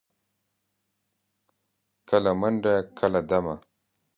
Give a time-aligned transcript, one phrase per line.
[2.09, 3.55] کله منډه، کله دمه.